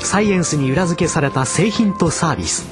[0.00, 2.66] サイエンスに裏付けされた製品とサービス。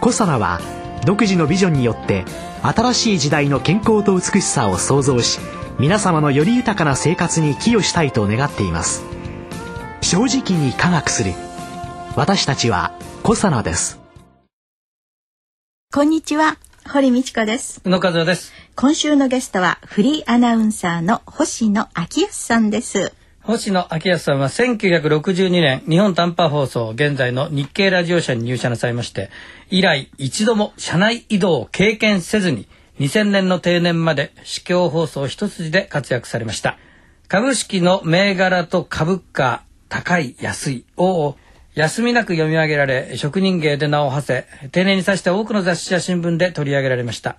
[0.00, 0.60] コサナは
[1.04, 2.24] 独自のビジョンによって
[2.62, 5.38] 新しい時代の健康と美しさを創造し
[5.78, 9.04] 皆様のより豊かな生活に寄与したいと願っています。
[10.00, 11.32] 正直に科学する。
[12.16, 12.92] 私たちは
[13.22, 14.00] コサナです。
[15.92, 16.56] こんにちは。
[16.88, 17.80] 堀道子です。
[17.84, 18.52] 宇野和夫です。
[18.76, 23.12] 今週のゲストはフリーアナウンサーの星野昭康さんです
[23.46, 29.30] 星野昭康さんは1962年日本短波放送現在の日経ラジオ社に入社なさいまして
[29.70, 32.66] 以来一度も社内移動を経験せずに
[32.98, 36.76] 2000年の定年まで市況放送一筋で活躍されました。
[37.28, 41.36] 株式の銘柄と株価高い安いを
[41.76, 47.36] 休みなく読み上げられ職人芸で名を馳せ定年に際して多くの雑誌や新聞で取り上げられました。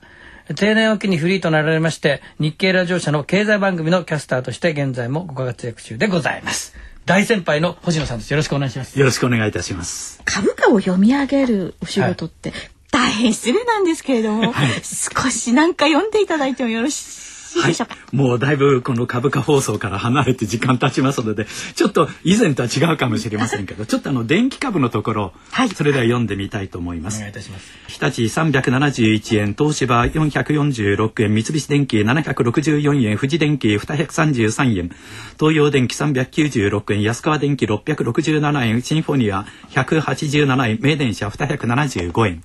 [0.55, 6.73] 定年を機にフリーとなられまして日経ラジオ社の経済番組のキャスターとして現在もご活躍中でございます。
[7.05, 8.31] 大先輩の星野さんです。
[8.31, 10.21] よろしくお願いしますよろしくお願いいたします。
[10.25, 17.27] 株価を読み上げるお仕事って、はい、大変失礼なんですけれども、はい、少しなんか読んでいただいてもよろしい
[17.61, 17.75] はい、
[18.15, 27.17] もうだいぶこの株価放送から離れて時間経ちますのでちょっと以前とは違うかもしれませんけどちょっとあの電気株のところ、はい、それでは読んでみたいと思います。
[27.17, 27.71] お願いいたします。
[27.87, 34.91] 日立371円東芝446円三菱電機764円富士電機233円
[35.39, 42.41] 東洋電機396円安川電機667円シンフォニア187円名電車275円。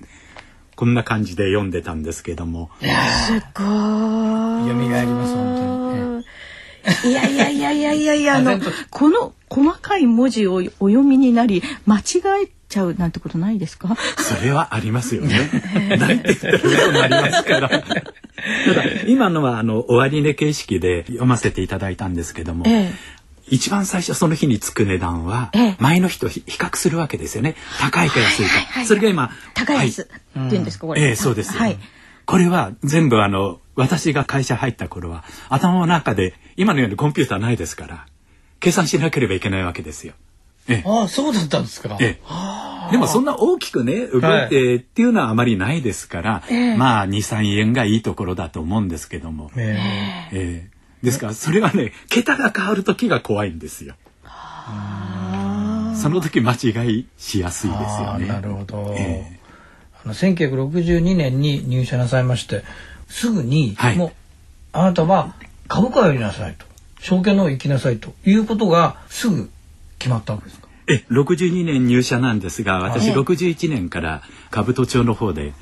[0.75, 2.69] こんな感じで読んでたんですけども。
[2.79, 3.37] すごい。
[4.67, 6.23] 蘇ります本
[7.03, 7.11] 当に。
[7.11, 12.03] いやいやいやいやいやいやあのこの細かい文字をお読みになり間違
[12.45, 13.95] えちゃうなんてことないですか？
[14.17, 15.49] それはありますよね。
[15.97, 16.47] ないって言った
[16.91, 17.69] らなりますから。
[17.69, 17.83] ただ
[19.07, 22.93] 今のはあの終値形式で読ませていただいたんですけども、ええ、
[23.47, 27.55] 一番最初その日につく値段は前の日と比較するわけですよね。
[27.79, 31.77] 高いか安いか、それが今高い安っていうんですか、これ、ええそうです、はい、
[32.25, 38.05] これは全部あの私が会社入った頃は頭の中で今のようにコンピューターないですから
[38.59, 40.13] 計算しなければいけないわけですよ。
[40.69, 41.97] ええ、ああそうだったんですか。
[41.99, 42.19] え
[42.87, 49.51] え、でもそんな大きくね動いてっていうのはあまりないですから、はい、まあ23円がいいところだと思うんですけども。
[49.57, 49.77] え。
[50.31, 50.72] ええ
[51.03, 53.95] ですからそれはね桁が変わる時が怖いんですよ。
[55.95, 58.27] その時間違いしやすいですよね。
[58.27, 58.95] なるほど。
[58.97, 62.63] えー、あの1962年に入社なさいまして
[63.07, 64.11] すぐに、はい、もう
[64.71, 65.35] あなたは
[65.67, 66.65] 株価をやりなさいと
[66.99, 69.49] 証券の方行きなさいということがすぐ
[69.99, 70.67] 決まったわけですか？
[70.87, 75.53] え62年入社なんですが私61年から兜町の方で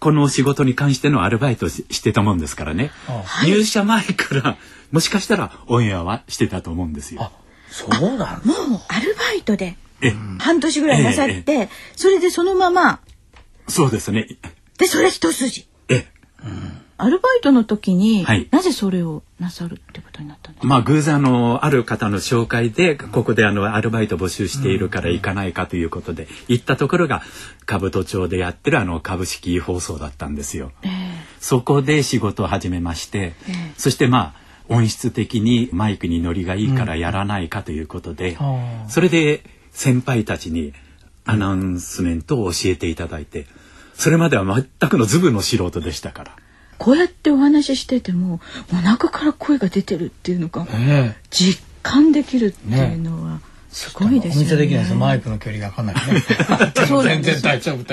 [0.00, 4.56] この仕事に関してのアルバイトしてたもんですからね、はい、入社前から
[4.92, 7.30] もしかしたらオンエアはしてたと思うんですよ。
[7.70, 9.76] そうなんもうアルバイトで
[10.38, 13.00] 半年ぐらいなさって、それでそのまま
[13.66, 14.26] そうですね。
[14.78, 15.68] でそれ一筋。
[15.88, 16.06] え、
[16.44, 20.66] うんアルバイトの時に、はい、なぜそれをなさるってことになったんですか？
[20.66, 27.22] まあ偶然あのある方の紹介でここであのアルバイト募集しているから行かないかということで、行ったところが
[27.66, 30.72] 兜町でやってるあの株式放送だったんですよ。
[30.82, 30.90] えー、
[31.38, 40.72] そこで仕事を始めまして、えー、そしてまあ音質的にマイクにノリがいいからやらないかということで、うん、それで先輩たちに
[41.24, 43.46] アナウンスメントを教えていただいて
[43.94, 46.36] それまでは全くのズブの素人でしたから。
[46.78, 48.40] こうやってお話ししてても
[48.72, 50.66] お腹から声が出てるっていうのが
[51.30, 53.40] 実感できるっていうのは
[53.70, 54.40] すごいですよね。
[54.40, 54.94] お見せできないです。
[54.94, 56.22] マイクの距離がかなりね。
[57.04, 57.84] 全然大丈夫。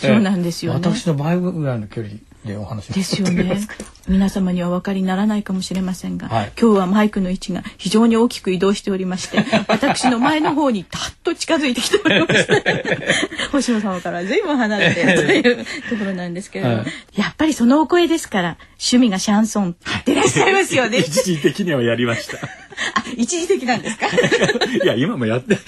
[0.00, 3.60] そうなんですよ、ね、私の倍ぐらいの距離でお話ですよね。
[4.08, 12.64] 皆様にはお分かりにならないかもしれませんが、はい、今日はマイクの位置が非常に大きく移動しておりまして 私の前の方にたっと近づいてきておりまして
[13.52, 16.86] 星野様から随分離れてというところなんですけれども、はい、
[17.16, 20.98] やっぱりそのお声ですから趣味がシャンソンでいらっしゃいますよね。
[20.98, 22.38] 一時的にはやりました。
[22.38, 24.06] あ一時的なんですか？
[24.08, 25.58] いや今もやって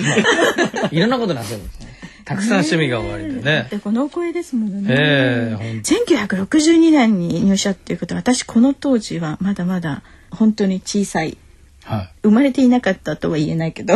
[0.91, 1.84] いろんなことなってるんですね。
[2.25, 3.69] たくさん趣味が終わりでね。
[3.71, 4.87] でこのお声ですものね。
[4.89, 11.37] えー、1962年に入社っていうことは私この当時はまだまだ本当に小さい
[12.23, 13.95] 生まれていなかったとは言えないけど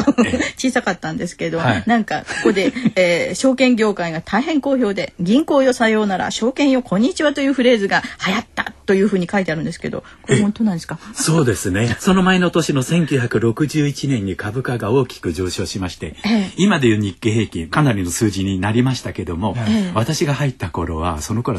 [0.56, 10.98] 小さかったんですけど、はい、なんかここで、えー、証券業界が大変好評で「銀行よさようなら証券よこんにちは」というフレーズが流行ったというふうに書いてあるんですけどこれ本当なんですか？
[11.14, 11.96] そうですね。
[11.98, 21.58] その前の年の1961年に株価が大きく上昇しまして、え今でいう日経平均かなりの数字になりましたけども、え、私が入った頃はその頃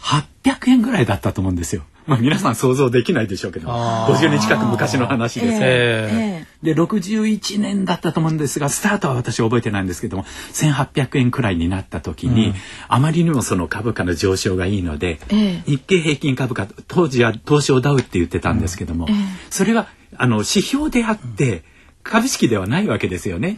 [0.00, 1.82] 1800円ぐらいだったと思うんですよ。
[2.06, 12.54] まあ皆さん想像できないでしょうけど50年近く昔の話です、えー、で61年だったと思うんですがスタートは私覚えてないんですけども1800円くらいになった時に、うん、
[12.88, 19.12] あまりにもその株価の上昇がいいので、えー、日経平均株価当時は東証ダウって言ってたんですけども、うん。
[19.12, 19.20] えー、
[19.50, 19.86] それは
[20.16, 21.62] あの指標であって、
[22.02, 23.56] 株式ではないわけですよね。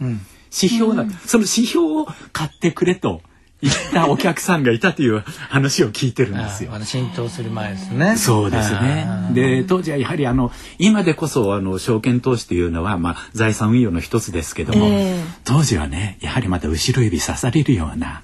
[0.51, 3.21] 指標な、その指標を買ってくれと。
[3.63, 6.71] 行ったお客さんがいたという話を聞いてるんですよ。
[6.83, 8.17] 浸透する前ですね。
[8.17, 9.07] そうですね。
[9.33, 18.23] で当時はやはりあの今でこそあの証券投資というのはまあ財産運用の一つですけども、えー、当時はねやはりまた後ろ指刺されるような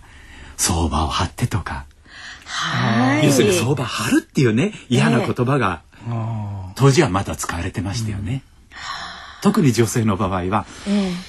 [0.58, 1.86] 相場を張ってとか。
[2.46, 3.26] はい。
[3.26, 8.44] 要するに相場張るっていうね嫌な言葉が、えー、当時はまだ使われてましたよね。
[8.72, 8.78] うん、
[9.42, 11.29] 特に女性の場合は、えー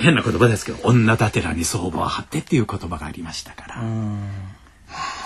[0.00, 3.74] 変な言葉ですけど女だてらに相場を張ってっていう言葉がありましたから。
[3.76, 3.84] は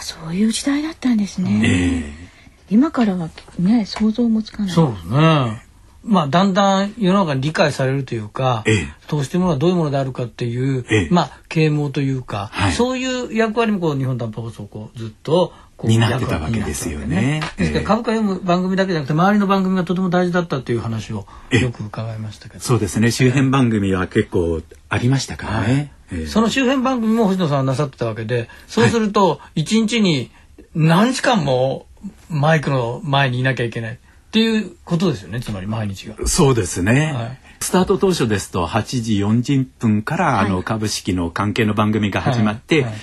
[0.00, 1.62] あ、そういう時代だったんですね。
[1.64, 4.74] えー、今からはね想像もつかない。
[4.74, 5.63] そうですね。
[6.06, 15.52] まあ、だんだん世の中に理解されるというか、ええ、投資というものはどういうものであるかっていう、ええ、まあ、啓蒙というか、はい、そういう役割もこう日本短波放送こうずっと
[15.82, 17.42] になってたわけですよね。
[17.56, 22.60] ですから株価読む番組だけじゃなくて周りの番組がとても大事だったという話をよく伺いましたけど。
[22.60, 23.10] そうですね。
[23.10, 25.46] 周辺番組は結構ありましたか？
[25.48, 25.92] らね。
[26.10, 30.30] はい、その周辺番組も星野さんはなさってたわけで、そうすると一日に
[30.74, 31.86] 何時間も
[32.28, 33.98] マイクの前にいなきゃいけない
[34.34, 35.40] っていうことですよね。
[35.40, 36.16] つまり毎日が。
[36.26, 37.12] そうですね。
[37.12, 37.38] はい。
[37.60, 42.90] スタート当初ですと8時40分から、あの株式の関係の番組が始まって、はい。
[42.90, 42.94] はい。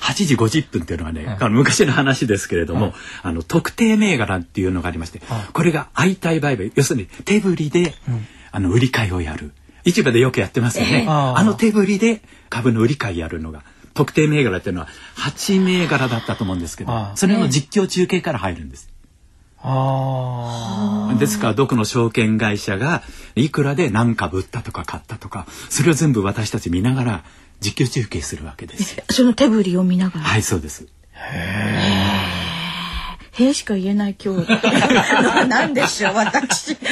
[0.00, 9.52] 8時50分っていうのはね、はい、昔の話ですけれども、はい、あの特定銘柄っていうのがありまして、はい、これが相対売買要するに手振りで、うん、あの売り買いをやる。
[9.84, 13.62] 市場でよくやってますよね、えー、あの手振りで株の売り買いやるのが
[13.94, 18.91] 特定銘柄っていうのは8銘柄だったと思うんですけどそれの実況中継から入るんです。
[21.18, 23.02] ですからどこの証券会社が
[23.36, 27.24] いくらで何株売ったとか買ったとかそれを全部私たち見ながら
[27.60, 28.96] 実況中継するわけです。
[29.10, 30.26] その手振りを見ながら。
[30.26, 30.82] はい、そうです。
[30.84, 30.88] へ
[33.38, 33.54] え。
[33.54, 34.48] しか言えない今日。
[35.48, 36.76] なんでしょう、私。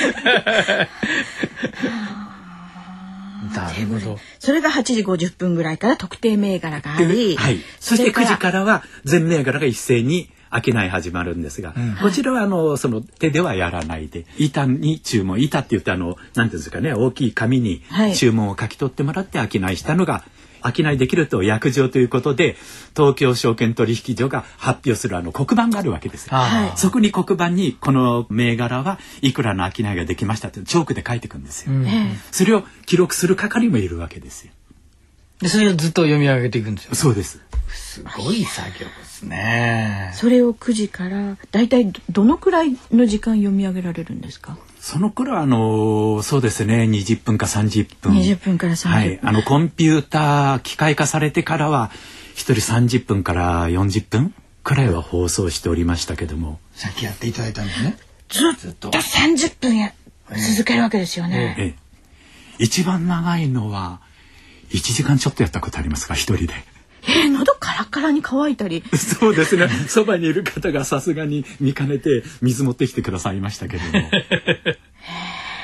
[3.55, 4.19] なるほど。
[4.39, 7.59] それが8時50分ぐらいから特定銘柄があり、はい。
[7.81, 17.83] そして9時からは全銘柄が一斉に商い始まるんですが、うん、こちらはあのその手ではやらないで板に注文板って言ってあのなんていうんですかね大きい紙に
[18.17, 20.25] 注文を書き取ってもらって商いしたのが
[20.63, 22.57] 商いできると約定ということで
[22.95, 31.87] 東京証券取引所が発表するあの黒板があるわけです、はい、そこに黒板にこの銘柄はいくらの商いができましたってチョークで書いていくんですよ、うん、
[32.31, 34.53] それを記録する係もいるわけですよ。
[35.41, 36.95] でそれをずっと読み上げていくんですよ。
[36.95, 37.41] そうです。
[37.69, 40.11] すごい作業ですね。
[40.15, 44.57] それを9時からだいたいどのくらいの時間読み上げられるんですか？
[44.81, 46.85] その頃はあのそうですね。
[46.85, 48.15] 20分か30分。
[48.15, 51.91] 20分から30分、はい、あのコンピューター機械化されてからは
[52.37, 54.35] 1人30分から40分
[54.65, 56.59] くらいは放送しておりましたけども。
[56.73, 57.97] さっきやっていただいたんですね。
[58.29, 58.91] ずっと。
[58.91, 59.93] 30分や
[60.31, 61.63] 続けるわけですよね、え
[62.61, 64.01] え、一番長いのは
[64.71, 66.15] 1時間ちょっとやったことありますか？
[66.15, 66.55] 一人で
[67.03, 68.83] えー、喉カラカラに乾いたり。
[68.97, 69.69] そうですね。
[69.89, 74.11] そばにいる方がさすがに見かねて水持ってきてくださいましたけれども。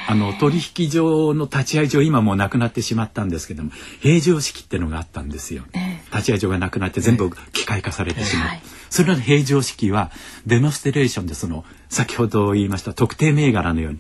[0.09, 10.13] あの取引所の立ち会い所今もうなくなってしまったんですけども平常式ってのがあったんですよ、えー、立ち会い所がなくなって全部機械化されてしまう、えー、それの平常式は
[10.47, 13.99] デモンストレーションでその先ほど言いました特定銘柄のように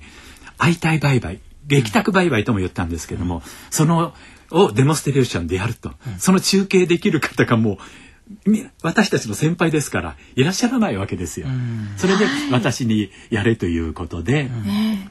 [0.58, 4.14] 相対売買撃託売買とも言ったんですけども、その
[4.50, 7.78] をデモンストレーションでやると、うん、その中継できる方がもう
[8.82, 11.46] 私たちの先輩ですからいらっしゃらないわけですよ。
[11.96, 14.50] それで私にやれということで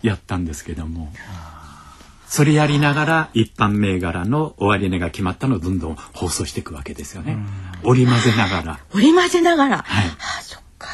[0.02, 1.14] やったんですけども、
[2.28, 7.38] それやりながら一般銘柄の終値が決まったのをどんどん放送していくわけですよね。
[7.84, 8.80] 織り交ぜながら。
[8.94, 9.78] 織り交ぜながら？
[9.78, 10.08] はい。
[10.08, 10.90] はあ、そっか。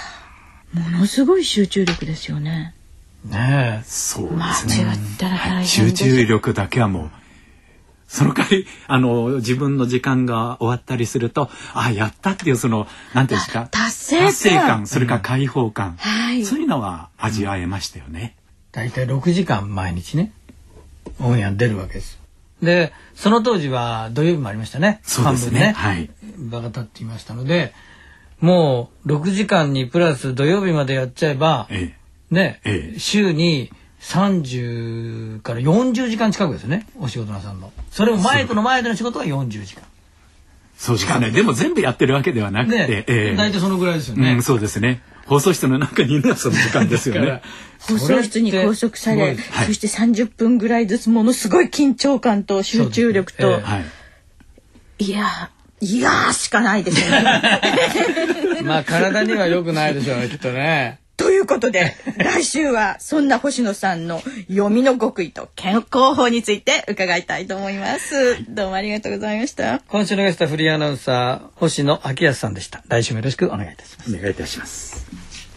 [0.74, 2.76] ものすごい集中力ですよね。
[3.26, 3.84] ねえ。
[3.84, 5.66] そうですね。
[5.66, 7.12] 集中力だけはもう
[8.12, 13.92] その代わりあの自分の時間が終わったりするとあやったっていうその何ていうんですか達
[14.34, 14.86] 成感。
[14.86, 15.98] それから解放感、
[16.34, 18.36] うん、そういうのは味わえましたよね。
[18.74, 20.34] 大体6時間毎日ね。
[21.22, 22.20] オンエア出るわけです。
[22.62, 25.00] でその当時は土曜日もありましたね。
[25.04, 25.60] そうですね。
[25.60, 27.74] ね、はい、場が立っていましたので
[28.42, 31.96] もう6時間にプラス土曜日までやっちゃえば、え
[32.30, 37.72] え、ね、ええ、週に30から40時間近くですねお仕事なさんの。
[37.92, 39.84] それもマイクの前での仕事は40時間
[40.78, 45.04] そうですねでも全部やってるわけではなくて、ねえー、大体そのぐらいですよね、うん、そうですね。
[45.28, 47.42] 放送室の中にいるのはその時間ですよね。
[47.80, 53.78] 放送室に拘束されそして30分ぐらいずつものすごい緊張感と集中力と、えーは
[55.00, 57.24] い、いやいやしかないですよね。
[58.66, 68.44] まあ体には良くないでしょうねきっとねということで、来週はそんな星野さんの読みの極意と健康法について伺いたいと思います。
[68.50, 69.82] どうもありがとうございました。
[69.88, 72.82] 今週のゲストフリーアナウンサー、星野明康さんでした。
[72.88, 74.16] 来週もよろしくお願いいたします。
[74.16, 75.06] お願いいたします。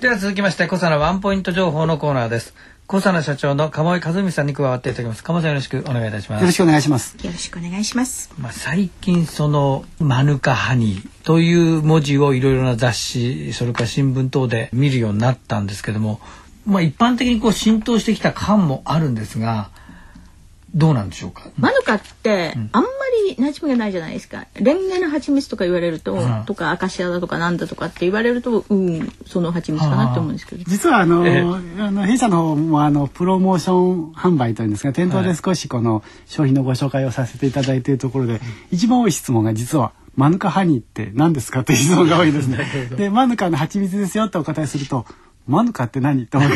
[0.02, 2.52] では続きまして、小佐のワンポイント情報のコーナーです。
[2.86, 5.24] 小佐奈社長の鴨井和美さんに加わっていただきます。
[5.24, 6.40] 鴨さんよろしくお願いいたします。
[6.42, 7.16] よろしくお願いします。
[7.24, 8.30] よろしくお願いします。
[8.38, 16.20] まあ最近そのマヌカハニーという文字をいろいろな雑誌それから新聞等で見るようになったんですけども、
[16.66, 19.70] まあ一般的にこう浸透してきた感もあるんですが。
[20.74, 21.48] どうなんでしょうか？
[21.56, 22.88] マヌカってあんま
[23.28, 24.46] り馴染みがないじゃないですか。
[24.54, 30.64] レンゲの蜂蜜とか言われると、うん、とかアカシアだとかなんだとかって言われると、うん、その蜂蜜かなって思うんですけど。
[30.66, 31.24] 実はあの、
[31.78, 38.40] あの弊社の方もあのプロモーション販売というんですか、店頭で少しこの商品のご紹介をさせていただいているところで、
[38.72, 39.92] 一番多い質問が実は。
[40.16, 42.64] マヌカハニーって何ですかという質問が多いですね。
[42.96, 45.06] で、マヌカの蜂蜜ですよってお答えすると、
[45.48, 46.26] マヌカって何？
[46.26, 46.50] と思う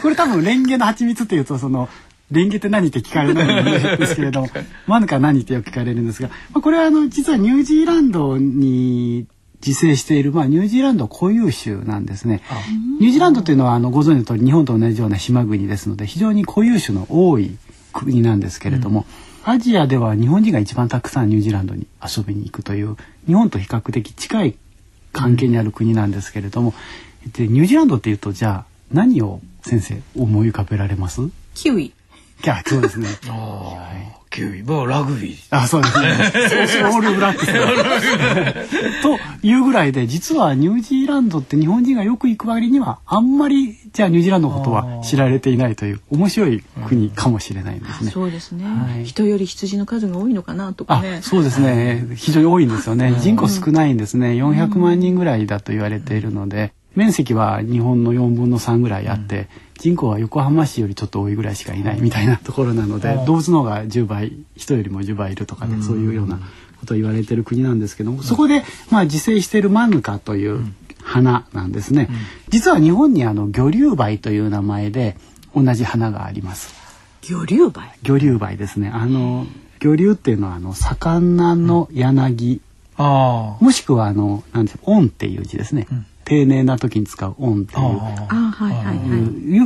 [0.00, 1.88] これ多分レンゲの蜂蜜っていうとその
[2.30, 4.48] レンゲって何って聞かれないんですけれども、
[4.86, 9.26] マヌカ何ってよく聞かれるんですが、まあ、これはあの実はニュージーランドに
[9.64, 12.40] 自生している、まあ、ニュージーランド固有種なんですね。
[13.00, 17.56] ニュージーランドというのはあのご存知の通り日本と同じような島国ですので非常に固有種の多い
[17.92, 19.06] 国なんですけれども、
[19.46, 22.96] うん、アジアでは日本人が一番たくさんニュージーランドに遊びに行くという
[23.26, 24.56] 日本と比較的近い
[25.12, 26.72] 関係にある国なんですけれども、
[27.32, 31.20] でニュージーランドっていうとじゃあ何を先生思い浮かべられます？
[31.54, 31.92] キウイ
[32.40, 33.08] キャそうですね。
[34.30, 35.36] キウイ、もうラグビー。
[35.50, 36.08] あ、そうですね。
[36.84, 37.52] オールブラックス。
[39.02, 48.12] というぐらいで、実はニュージーランドって日本人がよく行く割には、あんまり、じゃあニュージーランドのことは知られていないという、面白い国かもしれないんですね。
[48.12, 51.18] そうですね、はい、人より羊の数が多いのかなとかね。
[51.22, 52.06] そうですね。
[52.14, 53.16] 非常に多いんですよね。
[53.18, 54.28] 人口少ないんですね。
[54.28, 66.38] 400万人ぐらいだと言われているので、面積は日本の4分の3ぐらいあって、人口は横浜市よりちょっと多いぐらいしかいないみたいなところなので、動物の方が10倍人よりも10倍いるとかね、そういうような
[66.78, 70.62] ことを言われてる国なんですけども、そこでまあ自生しているマヌカという
[71.02, 72.10] 花なんですね。
[72.50, 75.16] 実は日本にあの魚竜梅という名前で
[75.56, 76.74] 同じ花があります。
[77.22, 77.72] 魚竜梅？
[78.02, 78.90] 魚竜梅ですね。
[78.92, 79.46] あの
[79.78, 82.60] 魚竜っていうのはあの魚の柳、
[82.98, 85.86] うん、もしくはあのなんでしょう、恩っていう字ですね。
[85.90, 87.94] うん丁寧な時に使う「オン」っていう、はい
[88.54, 89.58] はいい。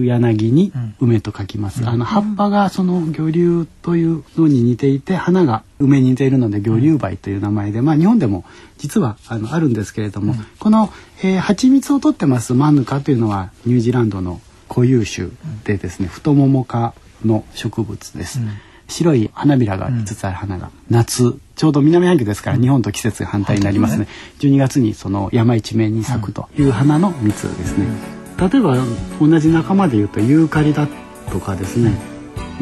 [0.00, 1.88] う柳に梅と書きます。
[1.88, 8.44] あの葉っぱがその魚竜というのに似ていて花が梅に似ているので魚竜梅という名前で、まあ日本でも
[8.76, 10.92] 実はあのあるんですけれども、この、
[11.22, 15.28] えー、蜂蜜を取ってますマヌカというのはニュージーランドの固有種
[15.64, 16.92] でですね、太もも科
[17.24, 18.38] の植物です。
[18.88, 24.06] 白い花びらが5つある花が、夏ちょうど南半球ですから日本と季節が反対になりますね。
[24.40, 27.86] 12月にその山一面に咲くという花の蜜ですね。
[28.38, 28.76] 例えば
[29.20, 30.88] 同じ仲間でいうとユーカリだ
[31.30, 31.92] とかですね、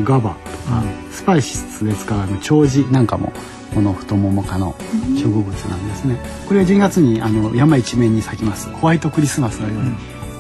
[0.03, 0.37] ガバと
[0.71, 3.33] か、スパイスで使うあの長寿なんかも
[3.75, 4.75] この太もも科の
[5.17, 6.17] 植物なんですね。
[6.47, 8.69] これは12月にあの山一面に咲きます。
[8.71, 9.93] ホワイトクリスマスのように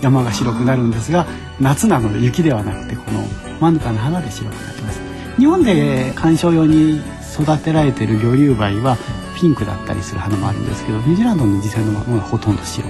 [0.02, 1.26] 山が白くなるんですが、
[1.60, 3.24] 夏なので雪ではなくてこの
[3.60, 5.09] 真ん中の花で白くなります。
[5.40, 7.00] 日本で観賞用に
[7.34, 8.98] 育てられてる魚竜梅は
[9.40, 12.86] ピンクだったりする花もあるんですけどニュージーランドの実際のものはほとんど白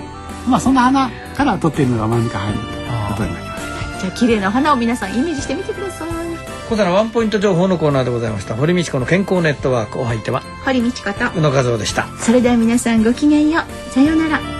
[0.49, 2.73] まあそんな花から取っているのが真ん中入るという
[3.09, 6.11] ことになります、じゃあ綺麗な花を皆さんイメージしてみてください。
[6.69, 8.55] 小皿ワンポイント情報のコーナーでございました。
[8.55, 10.01] 堀道子の健康ネットワーク。
[10.01, 12.09] お相手は堀道子と宇野和夫でした。
[12.19, 13.93] それでは皆さんごきげんよう。
[13.93, 14.60] さようなら